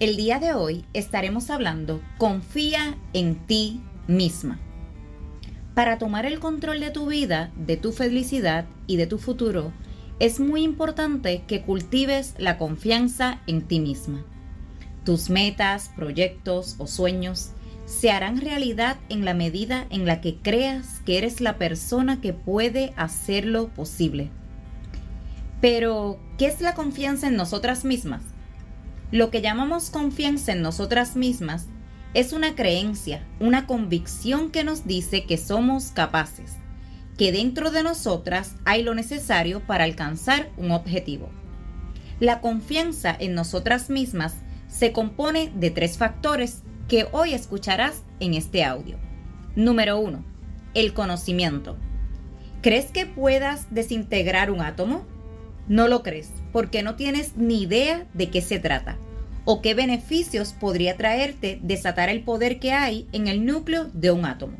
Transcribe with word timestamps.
el 0.00 0.16
día 0.16 0.38
de 0.38 0.54
hoy 0.54 0.86
estaremos 0.94 1.50
hablando 1.50 2.00
Confía 2.16 2.96
en 3.12 3.34
ti 3.34 3.82
misma. 4.08 4.58
Para 5.74 5.98
tomar 5.98 6.24
el 6.24 6.40
control 6.40 6.80
de 6.80 6.90
tu 6.90 7.06
vida, 7.06 7.52
de 7.54 7.76
tu 7.76 7.92
felicidad 7.92 8.64
y 8.86 8.96
de 8.96 9.06
tu 9.06 9.18
futuro, 9.18 9.72
es 10.18 10.40
muy 10.40 10.62
importante 10.62 11.42
que 11.46 11.60
cultives 11.60 12.34
la 12.38 12.56
confianza 12.56 13.42
en 13.46 13.60
ti 13.60 13.78
misma. 13.78 14.24
Tus 15.04 15.28
metas, 15.28 15.90
proyectos 15.94 16.76
o 16.78 16.86
sueños 16.86 17.50
se 17.84 18.10
harán 18.10 18.40
realidad 18.40 18.96
en 19.10 19.26
la 19.26 19.34
medida 19.34 19.86
en 19.90 20.06
la 20.06 20.22
que 20.22 20.36
creas 20.36 21.00
que 21.04 21.18
eres 21.18 21.42
la 21.42 21.58
persona 21.58 22.22
que 22.22 22.32
puede 22.32 22.94
hacerlo 22.96 23.68
posible. 23.68 24.30
Pero, 25.60 26.18
¿qué 26.38 26.46
es 26.46 26.62
la 26.62 26.74
confianza 26.74 27.28
en 27.28 27.36
nosotras 27.36 27.84
mismas? 27.84 28.29
Lo 29.12 29.30
que 29.30 29.42
llamamos 29.42 29.90
confianza 29.90 30.52
en 30.52 30.62
nosotras 30.62 31.16
mismas 31.16 31.66
es 32.14 32.32
una 32.32 32.54
creencia, 32.54 33.26
una 33.40 33.66
convicción 33.66 34.50
que 34.50 34.62
nos 34.62 34.86
dice 34.86 35.24
que 35.24 35.36
somos 35.36 35.86
capaces, 35.86 36.56
que 37.18 37.32
dentro 37.32 37.72
de 37.72 37.82
nosotras 37.82 38.54
hay 38.64 38.82
lo 38.84 38.94
necesario 38.94 39.66
para 39.66 39.84
alcanzar 39.84 40.50
un 40.56 40.70
objetivo. 40.70 41.28
La 42.20 42.40
confianza 42.40 43.16
en 43.18 43.34
nosotras 43.34 43.90
mismas 43.90 44.34
se 44.68 44.92
compone 44.92 45.50
de 45.56 45.70
tres 45.70 45.98
factores 45.98 46.62
que 46.86 47.08
hoy 47.10 47.34
escucharás 47.34 48.02
en 48.20 48.34
este 48.34 48.64
audio. 48.64 48.96
Número 49.56 49.98
1. 49.98 50.24
El 50.74 50.94
conocimiento. 50.94 51.76
¿Crees 52.62 52.92
que 52.92 53.06
puedas 53.06 53.74
desintegrar 53.74 54.50
un 54.50 54.60
átomo? 54.60 55.04
No 55.70 55.86
lo 55.86 56.02
crees 56.02 56.32
porque 56.50 56.82
no 56.82 56.96
tienes 56.96 57.36
ni 57.36 57.62
idea 57.62 58.04
de 58.12 58.28
qué 58.28 58.42
se 58.42 58.58
trata 58.58 58.98
o 59.44 59.62
qué 59.62 59.72
beneficios 59.74 60.52
podría 60.52 60.96
traerte 60.96 61.60
desatar 61.62 62.08
el 62.08 62.24
poder 62.24 62.58
que 62.58 62.72
hay 62.72 63.06
en 63.12 63.28
el 63.28 63.46
núcleo 63.46 63.88
de 63.94 64.10
un 64.10 64.24
átomo. 64.24 64.56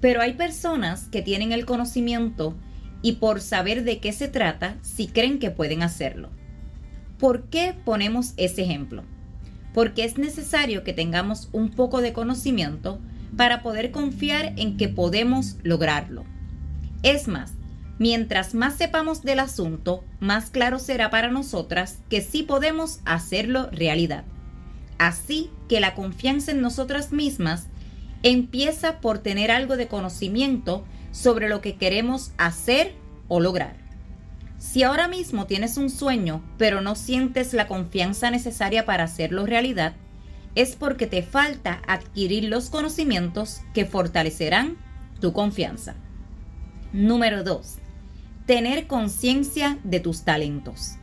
Pero 0.00 0.22
hay 0.22 0.32
personas 0.32 1.08
que 1.08 1.20
tienen 1.20 1.52
el 1.52 1.66
conocimiento 1.66 2.56
y 3.02 3.16
por 3.16 3.42
saber 3.42 3.84
de 3.84 3.98
qué 3.98 4.12
se 4.12 4.28
trata, 4.28 4.78
si 4.80 5.08
creen 5.08 5.38
que 5.38 5.50
pueden 5.50 5.82
hacerlo. 5.82 6.30
¿Por 7.18 7.50
qué 7.50 7.74
ponemos 7.84 8.32
ese 8.38 8.62
ejemplo? 8.62 9.04
Porque 9.74 10.04
es 10.04 10.16
necesario 10.16 10.84
que 10.84 10.94
tengamos 10.94 11.50
un 11.52 11.68
poco 11.68 12.00
de 12.00 12.14
conocimiento 12.14 12.98
para 13.36 13.62
poder 13.62 13.90
confiar 13.90 14.54
en 14.56 14.78
que 14.78 14.88
podemos 14.88 15.58
lograrlo. 15.64 16.24
Es 17.02 17.28
más, 17.28 17.52
Mientras 17.98 18.54
más 18.54 18.76
sepamos 18.76 19.22
del 19.22 19.40
asunto, 19.40 20.04
más 20.20 20.50
claro 20.50 20.78
será 20.78 21.10
para 21.10 21.28
nosotras 21.28 21.98
que 22.08 22.22
sí 22.22 22.44
podemos 22.44 23.00
hacerlo 23.04 23.68
realidad. 23.72 24.24
Así 24.98 25.50
que 25.68 25.80
la 25.80 25.94
confianza 25.94 26.52
en 26.52 26.60
nosotras 26.60 27.12
mismas 27.12 27.66
empieza 28.22 29.00
por 29.00 29.18
tener 29.18 29.50
algo 29.50 29.76
de 29.76 29.88
conocimiento 29.88 30.84
sobre 31.10 31.48
lo 31.48 31.60
que 31.60 31.76
queremos 31.76 32.30
hacer 32.38 32.94
o 33.26 33.40
lograr. 33.40 33.76
Si 34.58 34.84
ahora 34.84 35.08
mismo 35.08 35.46
tienes 35.46 35.76
un 35.76 35.90
sueño, 35.90 36.42
pero 36.56 36.80
no 36.80 36.94
sientes 36.94 37.52
la 37.52 37.66
confianza 37.66 38.30
necesaria 38.30 38.86
para 38.86 39.04
hacerlo 39.04 39.44
realidad, 39.46 39.94
es 40.54 40.76
porque 40.76 41.06
te 41.06 41.22
falta 41.22 41.82
adquirir 41.86 42.44
los 42.44 42.70
conocimientos 42.70 43.60
que 43.74 43.86
fortalecerán 43.86 44.76
tu 45.20 45.32
confianza. 45.32 45.94
Número 46.92 47.44
2 47.44 47.78
tener 48.48 48.86
conciencia 48.86 49.78
de 49.84 50.00
tus 50.00 50.22
talentos. 50.22 50.94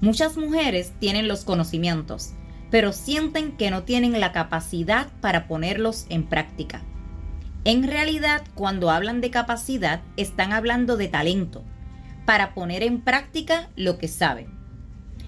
Muchas 0.00 0.36
mujeres 0.36 0.92
tienen 0.98 1.28
los 1.28 1.44
conocimientos, 1.44 2.32
pero 2.72 2.92
sienten 2.92 3.56
que 3.56 3.70
no 3.70 3.84
tienen 3.84 4.18
la 4.18 4.32
capacidad 4.32 5.06
para 5.20 5.46
ponerlos 5.46 6.06
en 6.08 6.24
práctica. 6.24 6.82
En 7.62 7.84
realidad, 7.84 8.42
cuando 8.56 8.90
hablan 8.90 9.20
de 9.20 9.30
capacidad, 9.30 10.02
están 10.16 10.52
hablando 10.52 10.96
de 10.96 11.06
talento, 11.06 11.62
para 12.24 12.52
poner 12.52 12.82
en 12.82 13.00
práctica 13.00 13.70
lo 13.76 13.96
que 13.96 14.08
saben. 14.08 14.48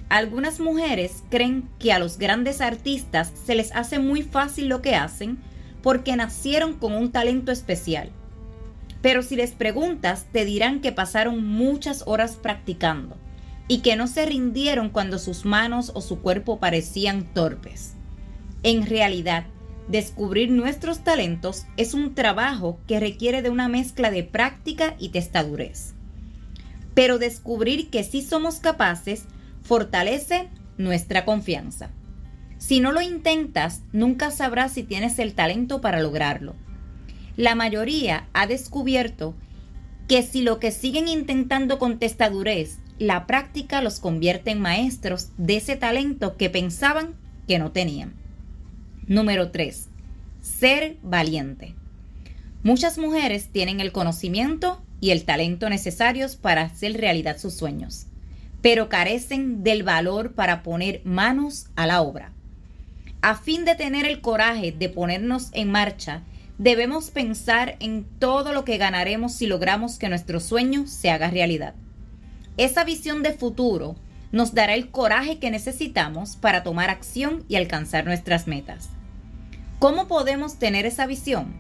Algunas 0.09 0.59
mujeres 0.59 1.22
creen 1.31 1.70
que 1.78 1.93
a 1.93 2.00
los 2.00 2.19
grandes 2.19 2.60
artistas 2.60 3.32
se 3.47 3.55
les 3.55 3.70
hace 3.76 4.00
muy 4.00 4.22
fácil 4.22 4.66
lo 4.66 4.82
que 4.82 4.97
hacen 4.97 5.38
porque 5.84 6.16
nacieron 6.16 6.72
con 6.72 6.94
un 6.94 7.12
talento 7.12 7.53
especial 7.53 8.10
pero 9.00 9.22
si 9.22 9.36
les 9.36 9.53
preguntas, 9.53 10.26
te 10.32 10.44
dirán 10.44 10.81
que 10.81 10.92
pasaron 10.92 11.47
muchas 11.47 12.03
horas 12.06 12.36
practicando 12.36 13.16
y 13.69 13.81
que 13.81 13.97
no 13.97 14.06
se 14.06 14.26
rindieron 14.26 14.91
cuando 14.91 15.19
sus 15.19 15.44
manos 15.44 15.92
o 15.94 16.00
su 16.00 16.20
cuerpo 16.20 16.59
parecían 16.59 17.32
torpes. 17.32 17.94
En 18.62 18.87
realidad, 18.87 19.44
descubrir 19.88 20.50
nuestros 20.50 21.04
talentos 21.04 21.66
es 21.76 21.94
un 21.94 22.14
trabajo 22.14 22.81
que 22.87 22.98
requiere 22.98 23.42
de 23.42 23.50
una 23.50 23.69
mezcla 23.69 24.10
de 24.10 24.25
práctica 24.25 24.97
y 24.98 25.10
testadurez. 25.10 25.94
Pero 26.94 27.19
descubrir 27.19 27.91
que 27.91 28.03
sí 28.03 28.22
somos 28.22 28.56
capaces 28.56 29.26
fortalece 29.62 30.48
nuestra 30.76 31.25
confianza. 31.25 31.91
Si 32.56 32.81
no 32.81 32.91
lo 32.91 33.00
intentas, 33.00 33.82
nunca 33.92 34.32
sabrás 34.32 34.72
si 34.72 34.82
tienes 34.82 35.20
el 35.20 35.34
talento 35.34 35.81
para 35.81 36.00
lograrlo 36.00 36.56
la 37.38 37.54
mayoría 37.54 38.26
ha 38.32 38.49
descubierto 38.49 39.32
que 40.09 40.25
si 40.25 40.43
lo 40.43 40.59
que 40.59 40.72
siguen 40.72 41.06
intentando 41.06 41.78
con 41.78 42.00
testadurez, 42.00 42.78
la 42.99 43.28
práctica 43.28 43.81
los 43.81 44.00
convierte 44.00 44.50
en 44.50 44.60
maestros 44.60 45.28
de 45.38 45.59
ese 45.59 45.76
talento 45.76 46.37
que 46.37 46.50
pensaban 46.50 47.15
que 47.47 47.60
no 47.60 47.71
tenían. 47.71 48.15
Número 49.06 49.53
3. 49.53 49.88
Ser 50.43 50.97
valiente. 51.04 51.76
Muchas 52.65 52.99
mujeres 52.99 53.50
tienen 53.53 53.78
el 53.78 53.93
conocimiento 53.93 54.82
y 55.00 55.10
el 55.10 55.25
talento 55.25 55.70
necesarios 55.70 56.34
para 56.34 56.62
hacer 56.62 56.94
realidad 56.94 57.38
sus 57.38 57.55
sueños, 57.55 58.06
pero 58.62 58.88
carecen 58.88 59.62
del 59.62 59.84
valor 59.84 60.32
para 60.34 60.65
poner 60.65 61.03
manos 61.05 61.69
a 61.76 61.87
la 61.87 62.00
obra. 62.03 62.32
A 63.22 63.37
fin 63.37 63.65
de 63.65 63.76
tener 63.76 64.06
el 64.06 64.20
coraje 64.20 64.72
de 64.72 64.88
ponernos 64.88 65.50
en 65.53 65.70
marcha 65.70 66.25
debemos 66.58 67.10
pensar 67.10 67.76
en 67.80 68.04
todo 68.19 68.52
lo 68.52 68.64
que 68.64 68.76
ganaremos 68.76 69.32
si 69.32 69.46
logramos 69.46 69.98
que 69.98 70.08
nuestro 70.08 70.41
sueño 70.41 70.86
se 70.86 71.10
haga 71.10 71.30
realidad. 71.30 71.74
Esa 72.56 72.84
visión 72.84 73.22
de 73.22 73.32
futuro 73.32 73.96
nos 74.32 74.52
dará 74.52 74.74
el 74.74 74.91
coraje 74.91 75.38
que 75.38 75.50
necesitamos 75.50 76.36
para 76.36 76.64
tomar 76.64 76.91
acción 76.91 77.44
y 77.48 77.56
alcanzar 77.56 78.04
nuestras 78.04 78.46
metas. 78.46 78.91
¿Cómo 79.78 80.08
podemos 80.08 80.58
tener 80.58 80.84
esa 80.84 81.06
visión? 81.06 81.54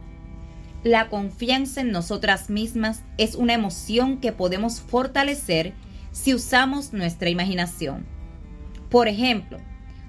La 0.82 1.08
confianza 1.08 1.80
en 1.80 1.92
nosotras 1.92 2.50
mismas 2.50 3.02
es 3.16 3.36
una 3.36 3.54
emoción 3.54 4.18
que 4.18 4.32
podemos 4.32 4.80
fortalecer 4.80 5.72
si 6.12 6.34
usamos 6.34 6.92
nuestra 6.92 7.30
imaginación. 7.30 8.06
Por 8.90 9.06
ejemplo, 9.08 9.58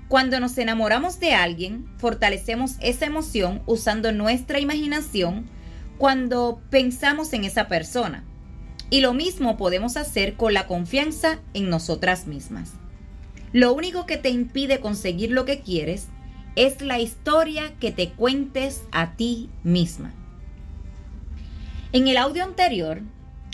cuando 0.09 0.39
nos 0.39 0.57
enamoramos 0.57 1.19
de 1.19 1.33
alguien, 1.33 1.85
fortalecemos 1.99 2.77
esa 2.81 3.05
emoción 3.05 3.61
usando 3.67 4.11
nuestra 4.11 4.59
imaginación 4.59 5.45
cuando 5.99 6.63
pensamos 6.71 7.31
en 7.33 7.43
esa 7.43 7.67
persona. 7.67 8.23
Y 8.89 9.01
lo 9.01 9.13
mismo 9.13 9.55
podemos 9.55 9.97
hacer 9.97 10.33
con 10.33 10.55
la 10.55 10.65
confianza 10.65 11.37
en 11.53 11.69
nosotras 11.69 12.25
mismas. 12.25 12.71
Lo 13.53 13.71
único 13.71 14.07
que 14.07 14.17
te 14.17 14.29
impide 14.29 14.79
conseguir 14.79 15.29
lo 15.29 15.45
que 15.45 15.59
quieres 15.59 16.07
es 16.55 16.81
la 16.81 16.97
historia 16.97 17.75
que 17.79 17.91
te 17.91 18.09
cuentes 18.09 18.81
a 18.91 19.15
ti 19.15 19.51
misma. 19.63 20.11
En 21.91 22.07
el 22.07 22.17
audio 22.17 22.43
anterior 22.43 23.03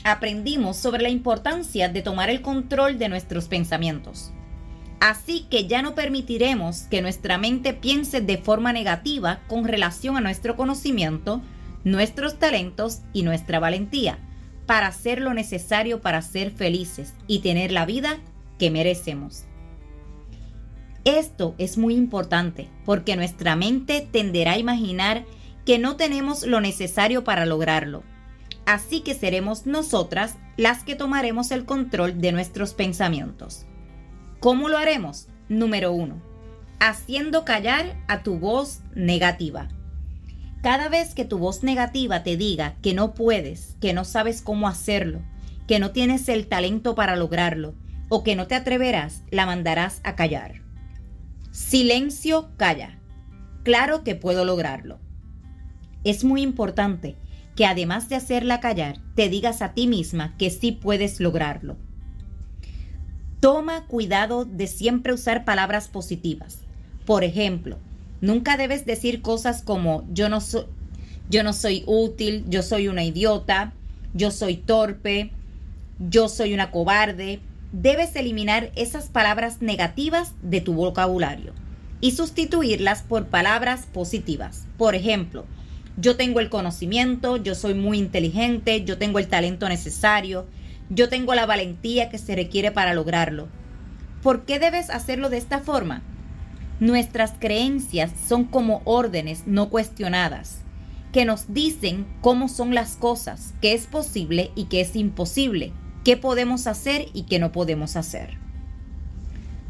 aprendimos 0.06 0.78
sobre 0.78 1.04
la 1.04 1.10
importancia 1.10 1.90
de 1.90 2.02
tomar 2.02 2.30
el 2.30 2.42
control 2.42 2.98
de 2.98 3.10
nuestros 3.10 3.50
pensamientos. 3.50 4.32
Así 5.00 5.46
que 5.50 5.68
ya 5.68 5.82
no 5.82 5.94
permitiremos 5.94 6.84
que 6.84 7.02
nuestra 7.02 7.38
mente 7.38 7.74
piense 7.74 8.22
de 8.22 8.38
forma 8.38 8.74
negativa 8.74 9.42
con 9.48 9.66
relación 9.66 10.18
a 10.18 10.22
nuestro 10.22 10.56
conocimiento, 10.56 11.42
nuestros 11.84 12.40
talentos 12.40 13.02
y 13.14 13.24
nuestra 13.24 13.60
valentía, 13.60 14.20
para 14.66 14.88
hacer 14.88 15.22
lo 15.22 15.34
necesario 15.34 16.02
para 16.02 16.22
ser 16.22 16.52
felices 16.52 17.14
y 17.28 17.40
tener 17.40 17.72
la 17.72 17.86
vida 17.86 18.18
que 18.58 18.72
merecemos. 18.72 19.44
Esto 21.04 21.54
es 21.60 21.78
muy 21.78 21.94
importante 21.96 22.68
porque 22.84 23.16
nuestra 23.16 23.56
mente 23.56 24.08
tenderá 24.12 24.54
a 24.54 24.58
imaginar 24.58 25.24
que 25.66 25.78
no 25.78 25.98
tenemos 25.98 26.48
lo 26.48 26.62
necesario 26.62 27.24
para 27.24 27.46
lograrlo. 27.46 28.04
Así 28.66 29.02
que 29.02 29.14
seremos 29.14 29.68
nosotras 29.68 30.38
las 30.58 30.84
que 30.84 30.96
tomaremos 30.96 31.52
el 31.52 31.66
control 31.66 32.20
de 32.22 32.32
nuestros 32.32 32.74
pensamientos. 32.74 33.68
¿Cómo 34.46 34.70
lo 34.70 34.78
haremos? 34.78 35.28
Número 35.50 35.92
1. 35.92 36.22
Haciendo 36.80 37.46
callar 37.46 37.98
a 38.08 38.22
tu 38.22 38.38
voz 38.38 38.82
negativa. 38.94 39.70
Cada 40.62 40.88
vez 40.88 41.16
que 41.16 41.26
tu 41.26 41.40
voz 41.40 41.64
negativa 41.64 42.22
te 42.22 42.38
diga 42.38 42.76
que 42.84 42.94
no 42.94 43.16
puedes, 43.16 43.76
que 43.82 43.92
no 43.92 44.06
sabes 44.06 44.44
cómo 44.44 44.68
hacerlo, 44.68 45.24
que 45.68 45.80
no 45.80 45.94
tienes 45.94 46.30
el 46.30 46.46
talento 46.46 46.94
para 46.94 47.16
lograrlo 47.16 47.74
o 48.08 48.24
que 48.24 48.36
no 48.36 48.46
te 48.46 48.54
atreverás, 48.54 49.24
la 49.32 49.48
mandarás 49.48 50.00
a 50.04 50.16
callar. 50.16 50.62
Silencio, 51.50 52.52
calla. 52.56 53.00
Claro 53.64 54.04
que 54.04 54.14
puedo 54.14 54.46
lograrlo. 54.46 55.00
Es 56.04 56.24
muy 56.24 56.44
importante 56.44 57.18
que 57.56 57.66
además 57.66 58.10
de 58.10 58.18
hacerla 58.18 58.60
callar, 58.60 59.00
te 59.16 59.28
digas 59.28 59.64
a 59.64 59.74
ti 59.74 59.88
misma 59.88 60.38
que 60.38 60.52
sí 60.52 60.72
puedes 60.72 61.20
lograrlo. 61.20 61.78
Toma 63.40 63.86
cuidado 63.86 64.46
de 64.46 64.68
siempre 64.68 65.14
usar 65.14 65.46
palabras 65.46 65.88
positivas. 65.88 66.60
Por 67.06 67.24
ejemplo, 67.24 67.78
nunca 68.22 68.58
debes 68.58 68.86
decir 68.86 69.22
cosas 69.22 69.62
como 69.62 70.06
yo 70.12 70.30
no, 70.30 70.42
soy, 70.42 70.66
yo 71.30 71.44
no 71.44 71.54
soy 71.54 71.84
útil, 71.86 72.46
yo 72.48 72.64
soy 72.64 72.88
una 72.88 73.04
idiota, 73.04 73.74
yo 74.14 74.32
soy 74.32 74.58
torpe, 74.58 75.32
yo 76.00 76.30
soy 76.30 76.54
una 76.54 76.72
cobarde, 76.72 77.40
debes 77.72 78.16
eliminar 78.16 78.72
esas 78.76 79.10
palabras 79.10 79.62
negativas 79.62 80.34
de 80.42 80.62
tu 80.62 80.74
vocabulario 80.74 81.54
y 82.02 82.12
sustituirlas 82.12 83.04
por 83.04 83.28
palabras 83.28 83.86
positivas. 83.92 84.66
Por 84.78 84.96
ejemplo, 84.96 85.46
yo 85.98 86.18
tengo 86.18 86.40
el 86.40 86.50
conocimiento, 86.50 87.38
yo 87.38 87.56
soy 87.56 87.74
muy 87.74 87.98
inteligente, 87.98 88.84
yo 88.84 88.98
tengo 88.98 89.20
el 89.20 89.28
talento 89.28 89.70
necesario, 89.70 90.46
yo 90.90 91.10
tengo 91.10 91.36
la 91.36 91.46
valentía 91.46 92.10
que 92.10 92.18
se 92.18 92.36
requiere 92.36 92.72
para 92.72 92.94
lograrlo. 92.94 93.48
¿Por 94.22 94.46
qué 94.46 94.60
debes 94.60 94.90
hacerlo 94.90 95.30
de 95.30 95.38
esta 95.38 95.60
forma? 95.60 96.02
Nuestras 96.80 97.34
creencias 97.40 98.12
son 98.28 98.46
como 98.46 98.82
órdenes 98.86 99.44
no 99.46 99.70
cuestionadas, 99.70 100.60
que 101.12 101.26
nos 101.26 101.54
dicen 101.54 102.06
cómo 102.22 102.50
son 102.50 102.76
las 102.76 102.96
cosas, 102.96 103.54
qué 103.62 103.74
es 103.74 103.88
posible 103.88 104.52
y 104.56 104.66
qué 104.66 104.82
es 104.82 104.96
imposible 104.96 105.74
qué 106.06 106.16
podemos 106.16 106.68
hacer 106.68 107.08
y 107.14 107.24
qué 107.24 107.40
no 107.40 107.52
podemos 107.52 107.98
hacer. 107.98 108.38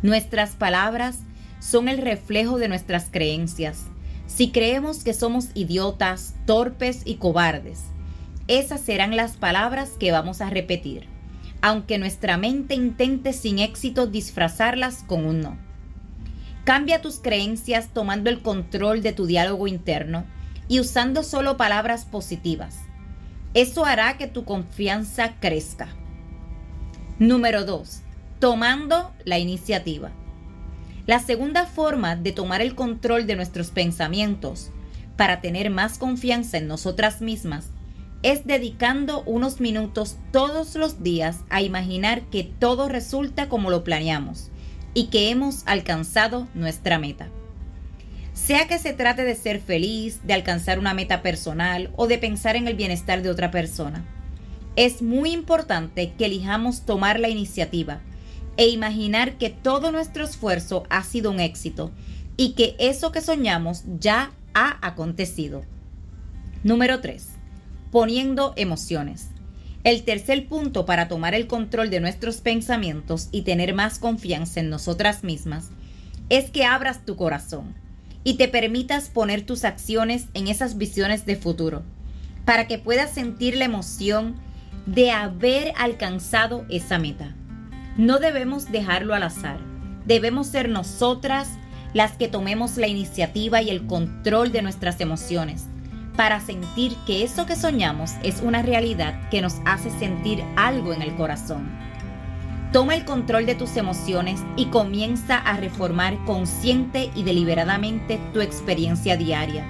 Nuestras 0.03 0.51
palabras 0.51 1.19
son 1.59 1.88
el 1.88 1.97
reflejo 1.97 2.59
de 2.59 2.68
nuestras 2.68 3.07
creencias. 3.09 3.85
Si 4.27 4.51
creemos 4.51 5.03
que 5.03 5.13
somos 5.13 5.47
idiotas, 5.56 6.35
torpes 6.45 7.03
y 7.06 7.15
cobardes, 7.15 7.85
esas 8.47 8.81
serán 8.81 9.15
las 9.15 9.38
palabras 9.38 9.92
que 10.00 10.12
vamos 10.12 10.39
a 10.39 10.50
repetir, 10.50 11.07
aunque 11.62 11.97
nuestra 11.97 12.38
mente 12.38 12.75
intente 12.75 13.33
sin 13.33 13.57
éxito 13.57 14.06
disfrazarlas 14.06 15.03
con 15.03 15.25
un 15.25 15.42
no. 15.42 15.57
Cambia 16.63 17.01
tus 17.01 17.19
creencias 17.19 17.89
tomando 17.94 18.30
el 18.30 18.42
control 18.42 19.01
de 19.01 19.13
tu 19.13 19.25
diálogo 19.25 19.68
interno 19.68 20.25
y 20.68 20.80
usando 20.80 21.24
solo 21.24 21.57
palabras 21.57 22.06
positivas. 22.06 22.77
Eso 23.56 23.86
hará 23.86 24.18
que 24.18 24.27
tu 24.27 24.45
confianza 24.45 25.36
crezca. 25.39 25.88
Número 27.18 27.65
2. 27.65 28.01
Tomando 28.39 29.13
la 29.24 29.39
iniciativa. 29.39 30.12
La 31.07 31.19
segunda 31.19 31.65
forma 31.65 32.15
de 32.15 32.31
tomar 32.31 32.62
el 32.62 32.75
control 32.75 33.25
de 33.25 33.36
nuestros 33.36 33.71
pensamientos 33.71 34.71
para 35.15 35.39
tener 35.39 35.69
más 35.69 35.97
confianza 35.97 36.57
en 36.57 36.68
nosotras 36.68 37.21
mismas 37.21 37.69
es 38.25 38.45
dedicando 38.45 39.24
unos 39.24 39.62
minutos 39.62 40.18
todos 40.31 40.75
los 40.75 41.04
días 41.04 41.39
a 41.50 41.62
imaginar 41.62 42.24
que 42.24 42.44
todo 42.44 42.89
resulta 42.89 43.50
como 43.50 43.69
lo 43.69 43.83
planeamos 43.83 44.50
y 44.94 45.07
que 45.07 45.30
hemos 45.30 45.63
alcanzado 45.66 46.48
nuestra 46.54 47.00
meta. 47.00 47.30
Sea 48.33 48.68
que 48.68 48.80
se 48.80 48.94
trate 48.94 49.24
de 49.24 49.36
ser 49.36 49.62
feliz, 49.62 50.19
de 50.25 50.33
alcanzar 50.33 50.80
una 50.80 50.94
meta 50.94 51.22
personal 51.22 51.92
o 51.95 52.07
de 52.07 52.18
pensar 52.18 52.56
en 52.56 52.68
el 52.68 52.75
bienestar 52.75 53.22
de 53.22 53.30
otra 53.30 53.51
persona 53.51 54.06
es 54.75 55.01
muy 55.01 55.31
importante 55.31 56.13
que 56.18 56.25
elijamos 56.25 56.81
tomar 56.81 57.19
la 57.19 57.30
iniciativa 57.30 58.01
e 58.57 58.68
imaginar 58.68 59.38
que 59.38 59.50
todo 59.50 59.92
nuestro 59.92 60.24
esfuerzo 60.24 60.83
ha 60.89 61.04
sido 61.04 61.31
un 61.31 61.39
éxito 61.39 61.92
y 62.38 62.54
que 62.54 62.75
eso 62.80 63.12
que 63.12 63.21
soñamos 63.21 63.83
ya 64.00 64.31
ha 64.54 64.86
acontecido. 64.86 65.63
Número 66.63 67.00
3. 67.00 67.34
Poniendo 67.95 68.51
emociones. 68.57 69.30
El 69.86 70.03
tercer 70.03 70.50
punto 70.50 70.86
para 70.86 71.07
tomar 71.07 71.33
el 71.33 71.47
control 71.47 71.89
de 71.89 72.01
nuestros 72.01 72.42
pensamientos 72.42 73.30
y 73.31 73.44
tener 73.44 73.74
más 73.74 74.00
confianza 74.00 74.59
en 74.59 74.69
nosotras 74.69 75.24
mismas 75.24 75.69
es 76.27 76.51
que 76.51 76.65
abras 76.65 77.06
tu 77.06 77.15
corazón 77.15 77.74
y 78.25 78.33
te 78.33 78.50
permitas 78.50 79.07
poner 79.07 79.44
tus 79.44 79.63
acciones 79.63 80.25
en 80.33 80.50
esas 80.50 80.77
visiones 80.77 81.25
de 81.25 81.38
futuro, 81.38 81.83
para 82.44 82.68
que 82.68 82.80
puedas 82.80 83.13
sentir 83.13 83.56
la 83.56 83.63
emoción 83.63 84.36
de 84.86 85.12
haber 85.12 85.71
alcanzado 85.77 86.65
esa 86.68 87.00
meta. 87.00 87.33
No 87.95 88.19
debemos 88.19 88.74
dejarlo 88.74 89.15
al 89.15 89.24
azar. 89.24 89.59
Debemos 90.06 90.47
ser 90.47 90.68
nosotras 90.68 91.47
las 91.94 92.18
que 92.18 92.27
tomemos 92.27 92.75
la 92.75 92.88
iniciativa 92.88 93.62
y 93.62 93.69
el 93.69 93.88
control 93.88 94.51
de 94.51 94.63
nuestras 94.63 95.00
emociones 95.00 95.68
para 96.15 96.39
sentir 96.39 96.95
que 97.06 97.23
eso 97.23 97.45
que 97.45 97.56
soñamos 97.56 98.13
es 98.23 98.41
una 98.41 98.62
realidad 98.62 99.29
que 99.29 99.41
nos 99.41 99.57
hace 99.65 99.89
sentir 99.91 100.44
algo 100.56 100.94
en 100.94 101.01
el 101.01 101.15
corazón. 101.15 101.69
Toma 102.71 102.95
el 102.95 103.06
control 103.06 103.45
de 103.45 103.56
tus 103.56 103.77
emociones 103.77 104.41
y 104.56 104.65
comienza 104.65 105.38
a 105.38 105.57
reformar 105.57 106.17
consciente 106.25 107.09
y 107.15 107.23
deliberadamente 107.23 108.19
tu 108.33 108.41
experiencia 108.41 109.15
diaria. 109.15 109.65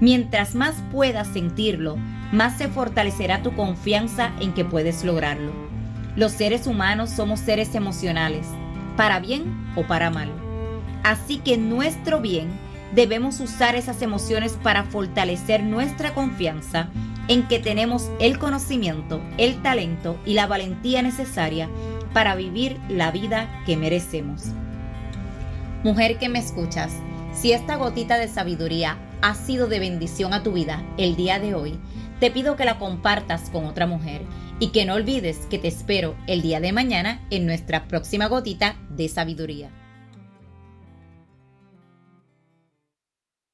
Mientras 0.00 0.54
más 0.54 0.76
puedas 0.92 1.28
sentirlo, 1.28 1.96
más 2.32 2.58
se 2.58 2.68
fortalecerá 2.68 3.42
tu 3.42 3.54
confianza 3.54 4.32
en 4.40 4.52
que 4.54 4.64
puedes 4.64 5.04
lograrlo. 5.04 5.52
Los 6.16 6.32
seres 6.32 6.66
humanos 6.66 7.10
somos 7.10 7.40
seres 7.40 7.74
emocionales, 7.74 8.46
para 8.96 9.18
bien 9.18 9.72
o 9.76 9.84
para 9.86 10.10
mal. 10.10 10.30
Así 11.02 11.38
que 11.38 11.58
nuestro 11.58 12.20
bien 12.20 12.63
debemos 12.94 13.40
usar 13.40 13.74
esas 13.74 14.02
emociones 14.02 14.52
para 14.62 14.84
fortalecer 14.84 15.62
nuestra 15.62 16.14
confianza 16.14 16.88
en 17.28 17.48
que 17.48 17.58
tenemos 17.58 18.10
el 18.20 18.38
conocimiento, 18.38 19.20
el 19.38 19.62
talento 19.62 20.18
y 20.24 20.34
la 20.34 20.46
valentía 20.46 21.02
necesaria 21.02 21.68
para 22.12 22.36
vivir 22.36 22.78
la 22.88 23.10
vida 23.10 23.62
que 23.66 23.76
merecemos. 23.76 24.44
Mujer 25.82 26.18
que 26.18 26.28
me 26.28 26.38
escuchas, 26.38 26.92
si 27.34 27.52
esta 27.52 27.76
gotita 27.76 28.16
de 28.16 28.28
sabiduría 28.28 28.96
ha 29.22 29.34
sido 29.34 29.66
de 29.66 29.80
bendición 29.80 30.32
a 30.32 30.42
tu 30.42 30.52
vida 30.52 30.82
el 30.96 31.16
día 31.16 31.38
de 31.40 31.54
hoy, 31.54 31.78
te 32.20 32.30
pido 32.30 32.56
que 32.56 32.64
la 32.64 32.78
compartas 32.78 33.50
con 33.50 33.64
otra 33.64 33.86
mujer 33.86 34.22
y 34.60 34.68
que 34.68 34.84
no 34.84 34.94
olvides 34.94 35.46
que 35.50 35.58
te 35.58 35.68
espero 35.68 36.14
el 36.26 36.42
día 36.42 36.60
de 36.60 36.72
mañana 36.72 37.20
en 37.30 37.44
nuestra 37.44 37.88
próxima 37.88 38.28
gotita 38.28 38.76
de 38.90 39.08
sabiduría. 39.08 39.83